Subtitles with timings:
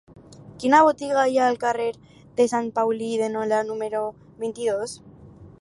[0.61, 1.87] Quina botiga hi ha al carrer
[2.41, 4.03] de Sant Paulí de Nola número
[4.47, 5.01] vint-i-dos?